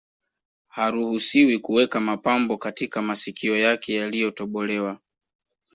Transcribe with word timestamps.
Haruhusiwi 0.69 1.59
kuweka 1.59 1.99
mapambo 1.99 2.57
katika 2.57 3.01
masikio 3.01 3.57
yake 3.57 3.93
yaliyotobolewa 3.93 4.99